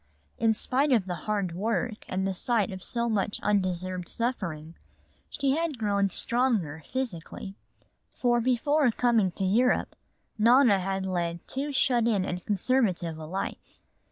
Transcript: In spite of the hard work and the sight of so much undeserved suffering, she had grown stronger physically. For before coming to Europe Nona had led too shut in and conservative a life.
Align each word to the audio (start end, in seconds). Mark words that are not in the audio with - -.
In 0.39 0.55
spite 0.55 0.91
of 0.91 1.05
the 1.05 1.13
hard 1.29 1.51
work 1.53 2.05
and 2.09 2.25
the 2.25 2.33
sight 2.33 2.71
of 2.71 2.83
so 2.83 3.07
much 3.07 3.39
undeserved 3.43 4.07
suffering, 4.09 4.73
she 5.29 5.51
had 5.57 5.77
grown 5.77 6.09
stronger 6.09 6.81
physically. 6.91 7.53
For 8.15 8.41
before 8.41 8.89
coming 8.89 9.29
to 9.33 9.45
Europe 9.45 9.95
Nona 10.39 10.79
had 10.79 11.05
led 11.05 11.47
too 11.47 11.71
shut 11.71 12.07
in 12.07 12.25
and 12.25 12.43
conservative 12.43 13.19
a 13.19 13.25
life. 13.27 13.77